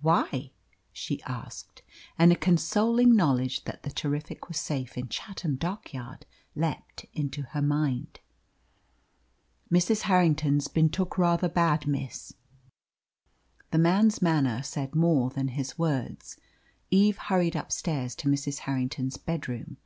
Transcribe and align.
"Why?" 0.00 0.52
she 0.94 1.22
asked, 1.24 1.82
and 2.18 2.32
a 2.32 2.36
consoling 2.36 3.14
knowledge 3.14 3.64
that 3.64 3.82
the 3.82 3.90
Terrific 3.90 4.48
was 4.48 4.56
safe 4.56 4.96
in 4.96 5.08
Chatham 5.10 5.56
Dockyard 5.56 6.24
leapt 6.56 7.04
into 7.12 7.42
her 7.52 7.60
mind. 7.60 8.20
"Mrs. 9.70 10.00
Harrington's 10.08 10.68
been 10.68 10.88
took 10.88 11.18
rather 11.18 11.50
bad, 11.50 11.86
miss." 11.86 12.32
The 13.72 13.78
man's 13.78 14.22
manner 14.22 14.62
said 14.62 14.94
more 14.94 15.28
than 15.28 15.48
his 15.48 15.76
words. 15.78 16.38
Eve 16.90 17.18
hurried 17.18 17.54
upstairs 17.54 18.14
to 18.14 18.28
Mrs. 18.28 18.60
Harrington's 18.60 19.18
bedroom. 19.18 19.76